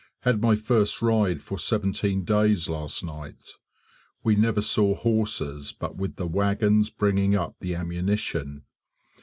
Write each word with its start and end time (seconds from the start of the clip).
Had 0.21 0.41
my 0.41 0.55
first 0.55 1.03
ride 1.03 1.43
for 1.43 1.59
seventeen 1.59 2.23
days 2.25 2.67
last 2.67 3.03
night. 3.03 3.51
We 4.23 4.35
never 4.35 4.59
saw 4.59 4.95
horses 4.95 5.73
but 5.79 5.95
with 5.95 6.15
the 6.15 6.25
wagons 6.25 6.89
bringing 6.89 7.35
up 7.35 7.53
the 7.59 7.75
ammunition. 7.75 8.63